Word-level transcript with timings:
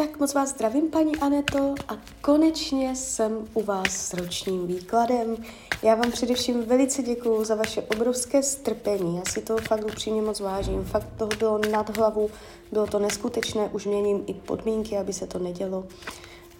Tak 0.00 0.20
moc 0.20 0.34
vás 0.34 0.50
zdravím, 0.50 0.90
paní 0.90 1.16
Aneto, 1.16 1.74
a 1.88 1.96
konečně 2.20 2.96
jsem 2.96 3.48
u 3.54 3.62
vás 3.62 3.90
s 3.90 4.14
ročním 4.14 4.66
výkladem. 4.66 5.36
Já 5.82 5.94
vám 5.94 6.12
především 6.12 6.64
velice 6.64 7.02
děkuju 7.02 7.44
za 7.44 7.54
vaše 7.54 7.82
obrovské 7.82 8.42
strpení. 8.42 9.16
Já 9.16 9.22
si 9.24 9.42
toho 9.42 9.58
fakt 9.58 9.84
upřímně 9.84 10.22
moc 10.22 10.40
vážím. 10.40 10.84
Fakt 10.84 11.06
toho 11.18 11.30
bylo 11.38 11.60
nad 11.70 11.96
hlavu, 11.96 12.30
bylo 12.72 12.86
to 12.86 12.98
neskutečné, 12.98 13.68
už 13.72 13.86
měním 13.86 14.24
i 14.26 14.34
podmínky, 14.34 14.98
aby 14.98 15.12
se 15.12 15.26
to 15.26 15.38
nedělo. 15.38 15.86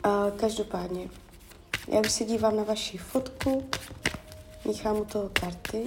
A 0.03 0.27
každopádně, 0.37 1.09
já 1.89 2.01
už 2.01 2.13
se 2.13 2.25
dívám 2.25 2.57
na 2.57 2.63
vaši 2.63 2.99
fotku, 2.99 3.65
míchám 4.65 4.97
u 4.97 5.05
toho 5.05 5.31
karty 5.33 5.87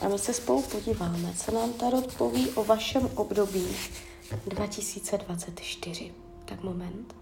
a 0.00 0.08
my 0.08 0.18
se 0.18 0.32
spolu 0.32 0.62
podíváme, 0.62 1.34
co 1.36 1.52
nám 1.52 1.72
Tarot 1.72 2.14
poví 2.14 2.50
o 2.50 2.64
vašem 2.64 3.10
období 3.14 3.66
2024. 4.46 6.12
Tak 6.44 6.62
moment. 6.62 7.14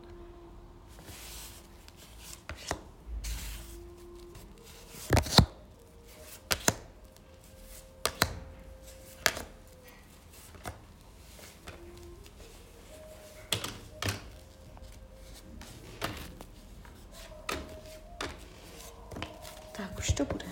Tak 19.72 19.98
už 19.98 20.12
to 20.12 20.24
bude. 20.24 20.49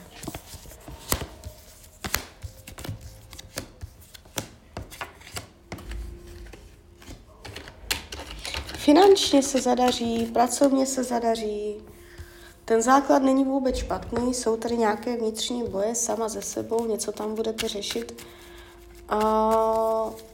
Finančně 8.88 9.42
se 9.42 9.60
zadaří, 9.60 10.30
pracovně 10.32 10.86
se 10.86 11.04
zadaří. 11.04 11.74
Ten 12.64 12.82
základ 12.82 13.22
není 13.22 13.44
vůbec 13.44 13.76
špatný, 13.76 14.34
jsou 14.34 14.56
tady 14.56 14.76
nějaké 14.76 15.16
vnitřní 15.16 15.64
boje 15.64 15.94
sama 15.94 16.28
ze 16.28 16.42
sebou, 16.42 16.86
něco 16.86 17.12
tam 17.12 17.34
budete 17.34 17.68
řešit, 17.68 18.22
a, 19.08 19.18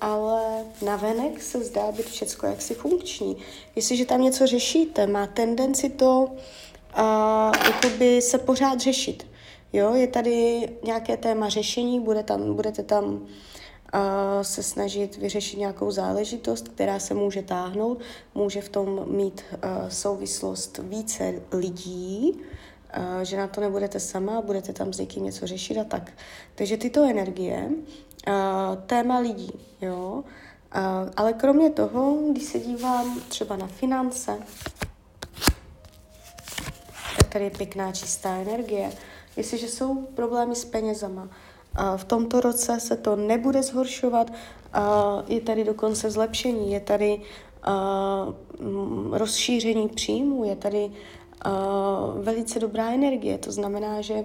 ale 0.01 0.43
navenek 0.83 1.43
se 1.43 1.65
zdá 1.65 1.93
být 1.93 2.07
všecko 2.07 2.47
jaksi 2.47 2.75
funkční. 2.75 3.37
Jestliže 3.77 4.07
tam 4.07 4.23
něco 4.23 4.47
řešíte, 4.47 5.07
má 5.07 5.27
tendenci 5.27 5.91
to 5.91 6.29
a, 6.95 7.53
jakoby 7.67 8.23
se 8.23 8.39
pořád 8.39 8.81
řešit. 8.81 9.27
Jo, 9.73 9.95
je 9.95 10.07
tady 10.07 10.69
nějaké 10.85 11.17
téma 11.17 11.49
řešení, 11.49 12.01
bude 12.01 12.23
tam, 12.23 12.55
budete 12.55 12.83
tam 12.83 13.27
se 14.43 14.63
snažit 14.63 15.17
vyřešit 15.17 15.57
nějakou 15.57 15.91
záležitost, 15.91 16.69
která 16.69 16.99
se 16.99 17.15
může 17.15 17.43
táhnout, 17.43 18.01
může 18.35 18.61
v 18.61 18.69
tom 18.69 19.05
mít 19.07 19.43
souvislost 19.89 20.81
více 20.83 21.35
lidí, 21.53 22.41
že 23.23 23.37
na 23.37 23.47
to 23.47 23.61
nebudete 23.61 24.01
sama, 24.01 24.41
budete 24.41 24.73
tam 24.73 24.93
s 24.93 24.99
někým 24.99 25.25
něco 25.25 25.47
řešit 25.47 25.79
a 25.79 25.85
tak. 25.85 26.13
Takže 26.55 26.77
tyto 26.77 27.03
energie, 27.11 27.71
téma 28.87 29.19
lidí, 29.19 29.53
jo, 29.81 30.25
ale 31.17 31.33
kromě 31.33 31.71
toho, 31.71 32.19
když 32.33 32.45
se 32.45 32.59
dívám 32.59 33.21
třeba 33.29 33.57
na 33.57 33.67
finance, 33.67 34.39
tak 37.19 37.29
tady 37.29 37.45
je 37.45 37.51
pěkná 37.51 37.93
čistá 37.93 38.37
energie. 38.37 38.93
Jestliže 39.37 39.69
jsou 39.69 40.03
problémy 40.03 40.57
s 40.57 40.65
penězama, 40.65 41.29
v 41.97 42.05
tomto 42.05 42.41
roce 42.41 42.81
se 42.81 42.97
to 42.97 43.17
nebude 43.17 43.63
zhoršovat, 43.63 44.33
je 45.29 45.41
tady 45.41 45.65
dokonce 45.65 46.11
zlepšení, 46.11 46.73
je 46.73 46.81
tady 46.81 47.21
rozšíření 49.11 49.89
příjmu, 49.89 50.45
je 50.45 50.57
tady 50.57 50.91
velice 52.23 52.59
dobrá 52.59 52.91
energie. 52.91 53.39
To 53.39 53.53
znamená, 53.53 54.01
že 54.01 54.25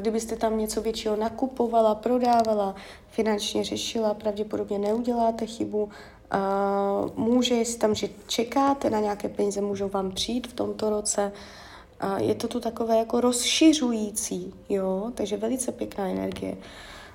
kdybyste 0.00 0.36
tam 0.36 0.58
něco 0.58 0.82
většího 0.82 1.16
nakupovala, 1.16 1.94
prodávala, 1.94 2.74
finančně 3.08 3.64
řešila, 3.64 4.14
pravděpodobně 4.14 4.78
neuděláte 4.78 5.46
chybu. 5.46 5.88
Může, 7.16 7.54
jestli 7.54 7.78
tam, 7.78 7.94
že 7.94 8.08
čekáte 8.26 8.90
na 8.90 9.00
nějaké 9.00 9.28
peníze, 9.28 9.60
můžou 9.60 9.88
vám 9.88 10.10
přijít 10.10 10.46
v 10.46 10.52
tomto 10.52 10.90
roce. 10.90 11.32
A 12.00 12.18
je 12.18 12.34
to 12.34 12.48
tu 12.48 12.60
takové 12.60 12.98
jako 12.98 13.20
rozšiřující, 13.20 14.54
jo, 14.68 15.12
takže 15.14 15.36
velice 15.36 15.72
pěkná 15.72 16.08
energie. 16.08 16.56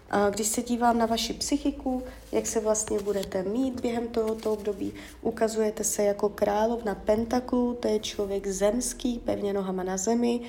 A 0.10 0.30
když 0.30 0.48
se 0.48 0.62
dívám 0.62 0.98
na 0.98 1.06
vaši 1.06 1.34
psychiku, 1.34 2.04
jak 2.32 2.48
se 2.48 2.60
vlastně 2.60 3.00
budete 3.00 3.44
mít 3.44 3.82
během 3.82 4.08
tohoto 4.08 4.54
období, 4.54 4.94
ukazujete 5.22 5.84
se 5.84 6.04
jako 6.04 6.30
královna 6.30 6.96
pentaklu, 6.96 7.78
to 7.80 7.88
je 7.88 8.00
člověk 8.00 8.48
zemský, 8.48 9.20
pevně 9.20 9.54
nohama 9.54 9.84
na 9.84 9.98
zemi, 9.98 10.42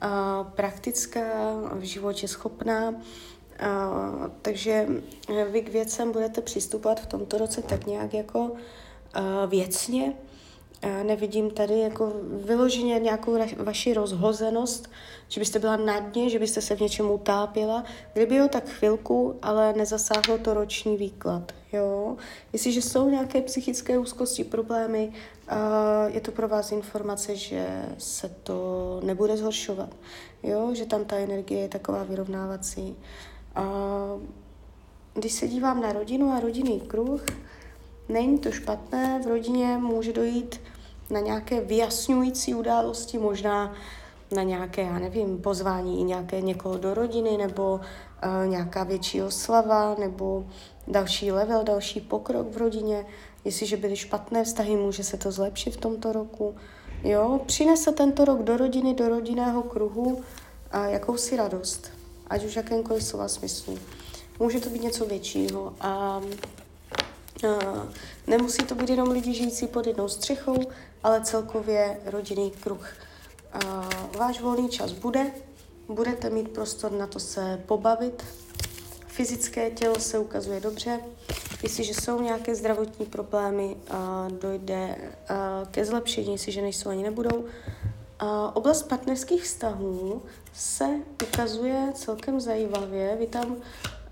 a 0.00 0.44
praktická, 0.44 1.22
v 1.72 1.82
životě 1.82 2.28
schopná, 2.28 2.94
a, 3.58 3.90
takže 4.42 4.88
vy 5.50 5.62
k 5.62 5.68
věcem 5.68 6.12
budete 6.12 6.40
přistupovat 6.40 7.00
v 7.00 7.06
tomto 7.06 7.38
roce 7.38 7.62
tak 7.62 7.86
nějak 7.86 8.14
jako 8.14 8.50
a, 9.14 9.46
věcně, 9.46 10.12
nevidím 11.02 11.50
tady 11.50 11.78
jako 11.78 12.12
vyloženě 12.44 12.98
nějakou 12.98 13.38
vaši 13.58 13.94
rozhozenost, 13.94 14.90
že 15.28 15.40
byste 15.40 15.58
byla 15.58 15.76
na 15.76 15.98
dně, 15.98 16.30
že 16.30 16.38
byste 16.38 16.60
se 16.60 16.76
v 16.76 16.80
něčem 16.80 17.10
utápila. 17.10 17.84
Kdyby 18.12 18.36
jo, 18.36 18.48
tak 18.48 18.68
chvilku, 18.68 19.38
ale 19.42 19.72
nezasáhlo 19.72 20.38
to 20.38 20.54
roční 20.54 20.96
výklad. 20.96 21.52
Jo? 21.72 22.16
Jestliže 22.52 22.82
jsou 22.82 23.10
nějaké 23.10 23.42
psychické 23.42 23.98
úzkosti, 23.98 24.44
problémy, 24.44 25.12
je 26.06 26.20
to 26.20 26.32
pro 26.32 26.48
vás 26.48 26.72
informace, 26.72 27.36
že 27.36 27.84
se 27.98 28.28
to 28.42 29.00
nebude 29.04 29.36
zhoršovat. 29.36 29.88
Jo? 30.42 30.70
Že 30.74 30.86
tam 30.86 31.04
ta 31.04 31.16
energie 31.16 31.60
je 31.60 31.68
taková 31.68 32.02
vyrovnávací. 32.02 32.96
Když 35.14 35.32
se 35.32 35.48
dívám 35.48 35.80
na 35.80 35.92
rodinu 35.92 36.32
a 36.32 36.40
rodinný 36.40 36.80
kruh, 36.80 37.24
není 38.08 38.38
to 38.38 38.50
špatné, 38.50 39.20
v 39.24 39.26
rodině 39.26 39.78
může 39.78 40.12
dojít 40.12 40.60
na 41.10 41.20
nějaké 41.20 41.60
vyjasňující 41.60 42.54
události, 42.54 43.18
možná 43.18 43.74
na 44.34 44.42
nějaké, 44.42 44.82
já 44.82 44.98
nevím, 44.98 45.38
pozvání 45.38 46.00
i 46.00 46.04
nějaké 46.04 46.40
někoho 46.40 46.78
do 46.78 46.94
rodiny, 46.94 47.36
nebo 47.36 47.74
uh, 47.74 48.48
nějaká 48.50 48.84
větší 48.84 49.22
oslava, 49.22 49.96
nebo 49.98 50.46
další 50.88 51.32
level, 51.32 51.64
další 51.64 52.00
pokrok 52.00 52.54
v 52.54 52.56
rodině. 52.56 53.06
Jestliže 53.44 53.76
byly 53.76 53.96
špatné 53.96 54.44
vztahy, 54.44 54.76
může 54.76 55.04
se 55.04 55.16
to 55.16 55.32
zlepšit 55.32 55.70
v 55.70 55.80
tomto 55.80 56.12
roku. 56.12 56.54
Jo, 57.02 57.40
přinese 57.46 57.92
tento 57.92 58.24
rok 58.24 58.42
do 58.42 58.56
rodiny, 58.56 58.94
do 58.94 59.08
rodinného 59.08 59.62
kruhu 59.62 60.22
a 60.70 60.86
jakousi 60.86 61.36
radost, 61.36 61.90
ať 62.26 62.44
už 62.44 62.56
jakémkoliv 62.56 63.02
slova 63.02 63.28
smyslu. 63.28 63.78
Může 64.38 64.60
to 64.60 64.70
být 64.70 64.82
něco 64.82 65.06
většího 65.06 65.74
a 65.80 66.20
nemusí 68.26 68.62
to 68.62 68.74
být 68.74 68.90
jenom 68.90 69.10
lidi 69.10 69.34
žijící 69.34 69.66
pod 69.66 69.86
jednou 69.86 70.08
střechou, 70.08 70.56
ale 71.02 71.20
celkově 71.20 72.00
rodinný 72.04 72.50
kruh. 72.50 72.88
Váš 74.18 74.40
volný 74.40 74.68
čas 74.68 74.92
bude, 74.92 75.30
budete 75.88 76.30
mít 76.30 76.48
prostor 76.48 76.92
na 76.92 77.06
to 77.06 77.20
se 77.20 77.62
pobavit. 77.66 78.24
Fyzické 79.06 79.70
tělo 79.70 80.00
se 80.00 80.18
ukazuje 80.18 80.60
dobře. 80.60 81.00
Jestliže 81.62 81.94
jsou 81.94 82.20
nějaké 82.20 82.54
zdravotní 82.54 83.06
problémy, 83.06 83.76
dojde 84.40 84.96
ke 85.70 85.84
zlepšení, 85.84 86.32
jestliže 86.32 86.62
nejsou 86.62 86.88
ani 86.88 87.02
nebudou. 87.02 87.44
Oblast 88.54 88.82
partnerských 88.82 89.42
vztahů 89.42 90.22
se 90.54 90.86
ukazuje 91.22 91.92
celkem 91.94 92.40
zajímavě. 92.40 93.16
Vy 93.20 93.26
tam 93.26 93.56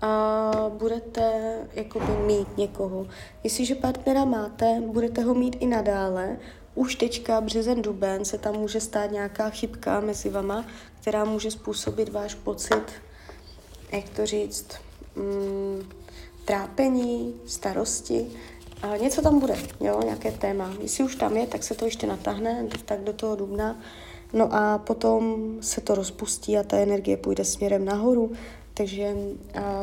a 0.03 0.51
budete 0.69 1.31
jakoby 1.73 2.11
mít 2.25 2.57
někoho. 2.57 3.07
Jestliže 3.43 3.75
partnera 3.75 4.25
máte, 4.25 4.81
budete 4.87 5.21
ho 5.21 5.33
mít 5.33 5.57
i 5.59 5.65
nadále. 5.65 6.37
Už 6.75 6.95
teďka 6.95 7.41
březen, 7.41 7.81
duben 7.81 8.25
se 8.25 8.37
tam 8.37 8.55
může 8.55 8.79
stát 8.79 9.11
nějaká 9.11 9.49
chybka 9.49 9.99
mezi 9.99 10.29
vama, 10.29 10.65
která 11.01 11.25
může 11.25 11.51
způsobit 11.51 12.09
váš 12.09 12.35
pocit, 12.35 12.83
jak 13.91 14.09
to 14.09 14.25
říct, 14.25 14.67
mm, 15.15 15.89
trápení, 16.45 17.33
starosti. 17.45 18.27
A 18.81 18.97
něco 18.97 19.21
tam 19.21 19.39
bude, 19.39 19.55
jo, 19.79 20.01
nějaké 20.03 20.31
téma. 20.31 20.73
Jestli 20.81 21.03
už 21.03 21.15
tam 21.15 21.37
je, 21.37 21.47
tak 21.47 21.63
se 21.63 21.75
to 21.75 21.85
ještě 21.85 22.07
natáhne, 22.07 22.67
tak 22.85 23.03
do 23.03 23.13
toho 23.13 23.35
dubna. 23.35 23.79
No 24.33 24.53
a 24.53 24.77
potom 24.77 25.55
se 25.61 25.81
to 25.81 25.95
rozpustí 25.95 26.57
a 26.57 26.63
ta 26.63 26.77
energie 26.77 27.17
půjde 27.17 27.45
směrem 27.45 27.85
nahoru 27.85 28.31
takže 28.73 29.15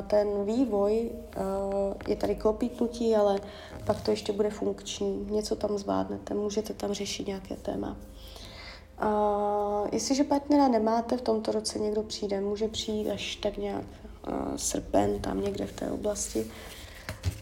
ten 0.07 0.45
vývoj 0.45 1.11
je 2.09 2.17
tady 2.17 2.35
klopítnutí, 2.35 3.17
ale 3.17 3.41
pak 3.85 4.01
to 4.01 4.11
ještě 4.11 4.33
bude 4.33 4.51
funkční. 4.51 5.27
Něco 5.31 5.57
tam 5.57 5.79
zvládnete, 5.79 6.35
můžete 6.35 6.75
tam 6.75 6.93
řešit 6.93 7.27
nějaké 7.27 7.57
téma. 7.57 7.97
Jestliže 9.93 10.25
partnera 10.25 10.69
nemáte, 10.69 11.17
v 11.17 11.23
tomto 11.23 11.53
roce 11.53 11.79
někdo 11.79 12.03
přijde, 12.03 12.41
může 12.41 12.69
přijít 12.69 13.11
až 13.11 13.37
tak 13.37 13.57
nějak 13.57 13.85
srpen, 14.57 15.19
tam 15.19 15.41
někde 15.41 15.67
v 15.67 15.73
té 15.73 15.91
oblasti. 15.91 16.47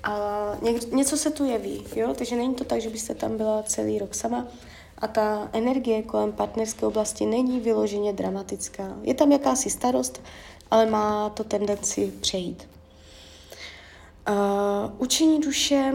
A 0.02 0.52
něk, 0.62 0.92
něco 0.92 1.16
se 1.16 1.30
tu 1.30 1.44
jeví, 1.44 1.84
jo? 1.96 2.14
Takže 2.14 2.36
není 2.36 2.54
to 2.54 2.64
tak, 2.64 2.80
že 2.80 2.90
byste 2.90 3.14
tam 3.14 3.36
byla 3.36 3.62
celý 3.62 3.98
rok 3.98 4.14
sama. 4.14 4.46
A 4.98 5.08
ta 5.08 5.48
energie 5.52 6.02
kolem 6.02 6.32
partnerské 6.32 6.86
oblasti 6.86 7.26
není 7.26 7.60
vyloženě 7.60 8.12
dramatická. 8.12 8.96
Je 9.02 9.14
tam 9.14 9.32
jakási 9.32 9.70
starost, 9.70 10.22
ale 10.70 10.86
má 10.86 11.30
to 11.30 11.44
tendenci 11.44 12.12
přejít. 12.20 12.68
Uh, 14.28 14.34
učení 14.98 15.40
duše, 15.40 15.94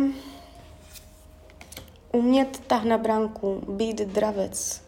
umět 2.12 2.62
tah 2.68 2.84
na 2.84 2.98
branku, 2.98 3.62
být 3.70 4.02
dravec, 4.02 4.81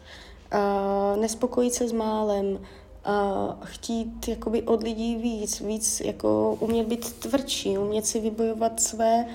uh, 0.54 1.20
nespokojit 1.20 1.74
se 1.74 1.88
s 1.88 1.92
málem, 1.92 2.46
uh, 2.46 2.58
chtít 3.64 4.28
jakoby 4.28 4.62
od 4.62 4.82
lidí 4.82 5.16
víc, 5.16 5.60
víc 5.60 6.00
jako 6.00 6.56
umět 6.60 6.86
být 6.86 7.12
tvrdší, 7.12 7.78
umět 7.78 8.06
si 8.06 8.20
vybojovat 8.20 8.80
své, 8.80 9.26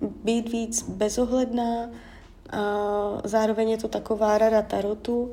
být 0.00 0.48
víc 0.48 0.82
bezohledná, 0.88 1.84
uh, 1.84 3.20
zároveň 3.24 3.70
je 3.70 3.78
to 3.78 3.88
taková 3.88 4.38
rada 4.38 4.62
tarotu, 4.62 5.32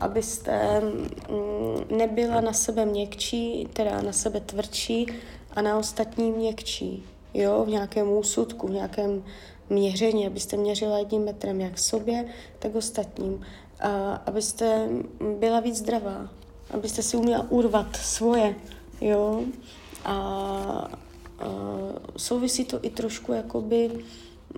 abyste 0.00 0.80
mm, 0.80 1.98
nebyla 1.98 2.40
na 2.40 2.52
sebe 2.52 2.86
měkčí, 2.86 3.68
teda 3.72 4.02
na 4.02 4.12
sebe 4.12 4.40
tvrdší 4.40 5.06
a 5.52 5.62
na 5.62 5.78
ostatní 5.78 6.32
měkčí, 6.32 7.04
jo, 7.34 7.64
v 7.64 7.68
nějakém 7.68 8.12
úsudku, 8.12 8.66
v 8.66 8.70
nějakém 8.70 9.24
měření, 9.70 10.26
abyste 10.26 10.56
měřila 10.56 10.98
jedním 10.98 11.24
metrem 11.24 11.60
jak 11.60 11.78
sobě, 11.78 12.28
tak 12.58 12.74
ostatním. 12.74 13.46
A 13.80 14.14
abyste 14.14 14.88
byla 15.38 15.60
víc 15.60 15.76
zdravá, 15.76 16.28
abyste 16.70 17.02
si 17.02 17.16
uměla 17.16 17.46
urvat 17.50 17.96
svoje, 17.96 18.54
jo. 19.00 19.44
A, 20.04 20.12
a 20.12 20.88
souvisí 22.16 22.64
to 22.64 22.78
i 22.82 22.90
trošku 22.90 23.32
jakoby, 23.32 23.90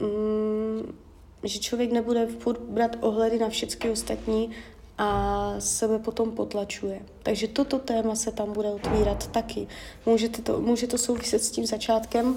mm, 0.00 0.94
že 1.42 1.58
člověk 1.58 1.92
nebude 1.92 2.26
furt 2.26 2.60
brát 2.60 2.96
ohledy 3.00 3.38
na 3.38 3.48
všechny 3.48 3.90
ostatní, 3.90 4.50
a 4.98 5.54
sebe 5.58 5.98
potom 5.98 6.30
potlačuje. 6.30 7.00
Takže 7.22 7.48
toto 7.48 7.78
téma 7.78 8.14
se 8.14 8.32
tam 8.32 8.52
bude 8.52 8.68
otvírat 8.68 9.26
taky. 9.26 9.66
Můžete 10.06 10.42
to, 10.42 10.60
může 10.60 10.86
to 10.86 10.98
souviset 10.98 11.42
s 11.42 11.50
tím 11.50 11.66
začátkem, 11.66 12.36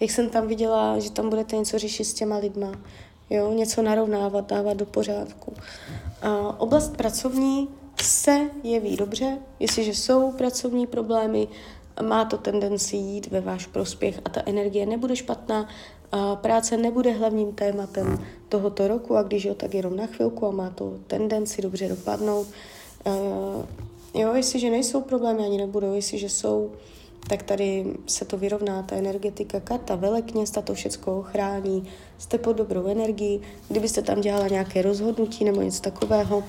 jak 0.00 0.10
jsem 0.10 0.30
tam 0.30 0.46
viděla, 0.46 0.98
že 0.98 1.10
tam 1.10 1.30
budete 1.30 1.56
něco 1.56 1.78
řešit 1.78 2.04
s 2.04 2.14
těma 2.14 2.36
lidma, 2.36 2.72
jo, 3.30 3.52
něco 3.52 3.82
narovnávat, 3.82 4.46
dávat 4.46 4.76
do 4.76 4.86
pořádku. 4.86 5.54
A 6.22 6.60
oblast 6.60 6.96
pracovní 6.96 7.68
se 8.02 8.40
jeví 8.62 8.96
dobře, 8.96 9.38
jestliže 9.60 9.94
jsou 9.94 10.32
pracovní 10.32 10.86
problémy, 10.86 11.48
má 12.02 12.24
to 12.24 12.38
tendenci 12.38 12.96
jít 12.96 13.26
ve 13.26 13.40
váš 13.40 13.66
prospěch 13.66 14.20
a 14.24 14.28
ta 14.28 14.42
energie 14.46 14.86
nebude 14.86 15.16
špatná, 15.16 15.68
práce 16.34 16.76
nebude 16.76 17.10
hlavním 17.10 17.52
tématem 17.52 18.24
tohoto 18.48 18.88
roku 18.88 19.16
a 19.16 19.22
když 19.22 19.44
jo, 19.44 19.54
tak 19.54 19.74
jenom 19.74 19.96
na 19.96 20.06
chvilku 20.06 20.46
a 20.46 20.50
má 20.50 20.70
to 20.70 20.92
tendenci 21.06 21.62
dobře 21.62 21.88
dopadnout. 21.88 22.46
Uh, 23.06 23.64
jo, 24.14 24.34
jestliže 24.34 24.70
nejsou 24.70 25.00
problémy, 25.00 25.44
ani 25.44 25.58
nebudou, 25.58 25.94
jestliže 25.94 26.28
jsou, 26.28 26.72
tak 27.28 27.42
tady 27.42 27.84
se 28.06 28.24
to 28.24 28.36
vyrovná, 28.36 28.82
ta 28.82 28.96
energetika, 28.96 29.60
karta 29.60 29.96
velekněsta 29.96 30.62
to 30.62 30.74
všechno 30.74 31.18
ochrání, 31.18 31.88
jste 32.18 32.38
pod 32.38 32.52
dobrou 32.52 32.86
energií, 32.86 33.40
kdybyste 33.68 34.02
tam 34.02 34.20
dělala 34.20 34.48
nějaké 34.48 34.82
rozhodnutí 34.82 35.44
nebo 35.44 35.62
něco 35.62 35.82
takového, 35.82 36.38
uh, 36.38 36.44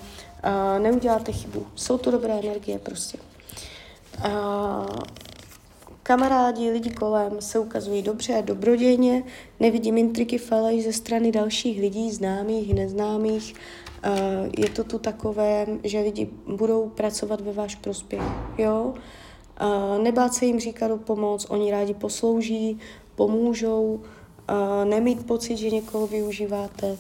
neuděláte 0.80 1.32
chybu, 1.32 1.66
jsou 1.76 1.98
to 1.98 2.12
dobré 2.12 2.40
energie 2.40 2.80
prostě. 2.80 3.18
Uh, 4.26 4.86
Kamarádi, 6.04 6.70
lidi 6.70 6.90
kolem 6.90 7.42
se 7.42 7.60
ukazují 7.60 8.02
dobře 8.02 8.36
a 8.36 8.42
dobrodějně, 8.42 9.24
nevidím 9.60 9.98
intriky 9.98 10.38
faleš 10.38 10.84
ze 10.84 10.94
strany 10.94 11.32
dalších 11.32 11.80
lidí, 11.80 12.12
známých, 12.12 12.74
neznámých. 12.74 13.54
Je 14.58 14.70
to 14.70 14.84
tu 14.84 15.00
takové, 15.00 15.66
že 15.84 16.00
lidi 16.00 16.30
budou 16.58 16.90
pracovat 16.90 17.42
ve 17.42 17.54
váš 17.54 17.76
prospěch, 17.76 18.22
jo? 18.58 18.94
Nebát 20.04 20.34
se 20.34 20.46
jim 20.46 20.60
říkat 20.60 20.92
o 20.92 20.98
pomoc, 20.98 21.46
oni 21.50 21.72
rádi 21.72 21.94
poslouží, 21.94 22.80
pomůžou, 23.16 24.02
nemít 24.84 25.26
pocit, 25.26 25.58
že 25.58 25.70
někoho 25.70 26.08
využíváte, 26.08 26.98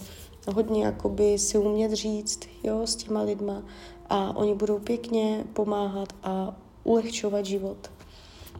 hodně 0.53 0.85
jakoby 0.85 1.37
si 1.37 1.57
umět 1.57 1.91
říct, 1.91 2.39
jo, 2.63 2.87
s 2.87 2.95
těma 2.95 3.21
lidma 3.21 3.63
a 4.09 4.37
oni 4.37 4.53
budou 4.53 4.79
pěkně 4.79 5.43
pomáhat 5.53 6.09
a 6.23 6.55
ulehčovat 6.83 7.45
život. 7.45 7.77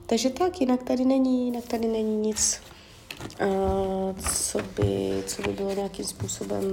Takže 0.05 0.29
tak, 0.29 0.61
jinak 0.61 0.83
tady 0.83 1.05
není, 1.05 1.45
jinak 1.45 1.65
tady 1.67 1.87
není 1.87 2.15
nic, 2.15 2.61
uh, 3.41 4.19
co, 4.33 4.59
by, 4.59 5.23
co 5.27 5.41
by 5.41 5.53
bylo 5.53 5.73
nějakým 5.73 6.05
způsobem 6.05 6.63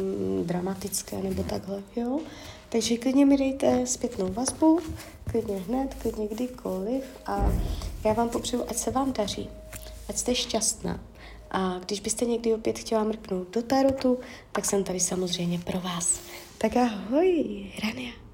dramatické 0.44 1.16
nebo 1.16 1.42
takhle, 1.42 1.82
jo. 1.96 2.20
Takže 2.68 2.96
klidně 2.96 3.26
mi 3.26 3.36
dejte 3.36 3.86
zpětnou 3.86 4.32
vazbu, 4.32 4.80
klidně 5.30 5.56
hned, 5.56 5.94
klidně 5.94 6.28
kdykoliv 6.28 7.04
a 7.26 7.52
já 8.04 8.12
vám 8.12 8.28
popřeju, 8.28 8.64
ať 8.68 8.76
se 8.76 8.90
vám 8.90 9.12
daří, 9.12 9.48
ať 10.08 10.16
jste 10.18 10.34
šťastná. 10.34 11.00
A 11.50 11.78
když 11.86 12.00
byste 12.00 12.24
někdy 12.24 12.54
opět 12.54 12.78
chtěla 12.78 13.04
mrknout 13.04 13.54
do 13.54 13.62
tarotu, 13.62 14.18
tak 14.52 14.64
jsem 14.64 14.84
tady 14.84 15.00
samozřejmě 15.00 15.58
pro 15.58 15.80
vás. 15.80 16.20
Tak 16.58 16.76
ahoj, 16.76 17.66
Rania. 17.82 18.29